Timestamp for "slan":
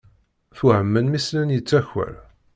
1.25-1.53